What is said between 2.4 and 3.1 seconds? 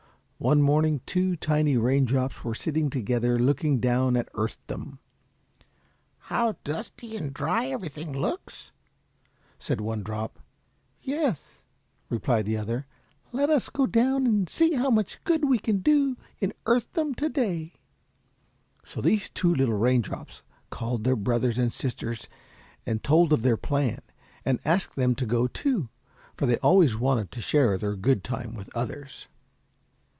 were sitting